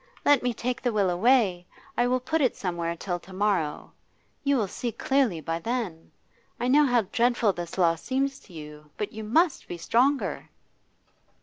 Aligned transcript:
Let 0.25 0.41
me 0.41 0.51
take 0.51 0.81
the 0.81 0.91
will 0.91 1.11
away. 1.11 1.67
I 1.95 2.07
will 2.07 2.19
put 2.19 2.41
it 2.41 2.55
somewhere 2.55 2.95
till 2.95 3.19
to 3.19 3.31
morrow. 3.33 3.93
You 4.43 4.57
will 4.57 4.67
see 4.67 4.91
clearly 4.91 5.41
by 5.41 5.59
then. 5.59 6.11
I 6.59 6.67
know 6.69 6.87
how 6.87 7.03
dreadful 7.03 7.53
this 7.53 7.77
loss 7.77 8.01
seems 8.01 8.39
to 8.39 8.53
you, 8.53 8.89
but 8.97 9.13
you 9.13 9.23
must 9.23 9.67
be 9.67 9.77
stronger. 9.77 10.49